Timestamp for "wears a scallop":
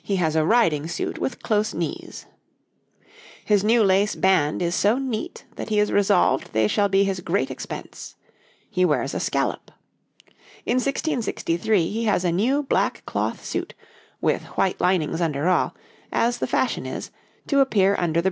8.84-9.72